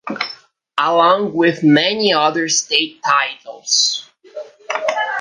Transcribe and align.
Along 0.79 1.31
with 1.31 1.61
many 1.61 2.11
other 2.11 2.49
state 2.49 3.03
titles. 3.03 4.09